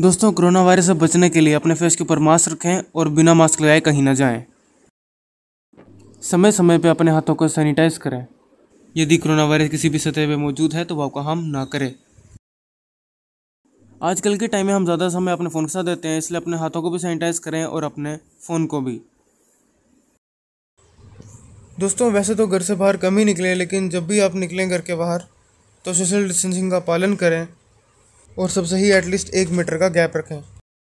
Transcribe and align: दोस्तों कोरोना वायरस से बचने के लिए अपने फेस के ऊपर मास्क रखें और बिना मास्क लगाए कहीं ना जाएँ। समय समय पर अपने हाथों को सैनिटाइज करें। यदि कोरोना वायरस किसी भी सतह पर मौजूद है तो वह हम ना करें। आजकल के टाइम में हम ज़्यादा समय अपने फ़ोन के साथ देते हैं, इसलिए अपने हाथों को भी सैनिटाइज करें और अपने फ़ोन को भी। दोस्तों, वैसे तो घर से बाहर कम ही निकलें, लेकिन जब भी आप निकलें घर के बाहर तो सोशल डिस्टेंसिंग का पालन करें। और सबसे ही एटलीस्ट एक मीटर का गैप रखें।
दोस्तों 0.00 0.30
कोरोना 0.32 0.62
वायरस 0.62 0.86
से 0.86 0.94
बचने 0.94 1.28
के 1.30 1.40
लिए 1.40 1.54
अपने 1.54 1.74
फेस 1.74 1.96
के 1.96 2.02
ऊपर 2.04 2.18
मास्क 2.18 2.50
रखें 2.52 2.90
और 2.94 3.08
बिना 3.08 3.34
मास्क 3.34 3.60
लगाए 3.60 3.80
कहीं 3.80 4.02
ना 4.02 4.14
जाएँ। 4.14 4.44
समय 6.22 6.52
समय 6.52 6.78
पर 6.78 6.88
अपने 6.88 7.10
हाथों 7.10 7.34
को 7.34 7.48
सैनिटाइज 7.48 7.98
करें। 7.98 8.26
यदि 8.96 9.16
कोरोना 9.16 9.44
वायरस 9.44 9.70
किसी 9.70 9.88
भी 9.88 9.98
सतह 9.98 10.26
पर 10.28 10.36
मौजूद 10.36 10.74
है 10.74 10.84
तो 10.84 10.96
वह 10.96 11.22
हम 11.22 11.44
ना 11.46 11.64
करें। 11.64 11.94
आजकल 14.00 14.36
के 14.36 14.48
टाइम 14.48 14.66
में 14.66 14.74
हम 14.74 14.84
ज़्यादा 14.84 15.08
समय 15.10 15.32
अपने 15.32 15.50
फ़ोन 15.50 15.66
के 15.66 15.72
साथ 15.72 15.84
देते 15.84 16.08
हैं, 16.08 16.18
इसलिए 16.18 16.40
अपने 16.40 16.56
हाथों 16.56 16.82
को 16.82 16.90
भी 16.90 16.98
सैनिटाइज 16.98 17.38
करें 17.38 17.64
और 17.64 17.84
अपने 17.84 18.16
फ़ोन 18.46 18.66
को 18.66 18.80
भी। 18.80 19.00
दोस्तों, 21.78 22.12
वैसे 22.12 22.34
तो 22.34 22.46
घर 22.46 22.62
से 22.62 22.74
बाहर 22.74 22.96
कम 22.96 23.18
ही 23.18 23.24
निकलें, 23.24 23.54
लेकिन 23.54 23.88
जब 23.90 24.06
भी 24.06 24.20
आप 24.20 24.34
निकलें 24.36 24.68
घर 24.68 24.80
के 24.80 24.94
बाहर 24.96 25.24
तो 25.84 25.94
सोशल 25.94 26.26
डिस्टेंसिंग 26.28 26.70
का 26.70 26.78
पालन 26.82 27.14
करें। 27.16 27.46
और 28.38 28.48
सबसे 28.48 28.76
ही 28.76 28.90
एटलीस्ट 28.92 29.34
एक 29.34 29.48
मीटर 29.48 29.78
का 29.78 29.88
गैप 29.88 30.16
रखें। 30.16 30.53